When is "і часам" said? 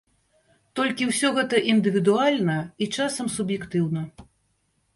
2.85-3.33